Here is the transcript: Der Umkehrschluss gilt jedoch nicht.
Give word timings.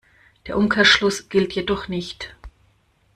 Der 0.47 0.57
Umkehrschluss 0.57 1.29
gilt 1.29 1.53
jedoch 1.53 1.87
nicht. 1.87 2.35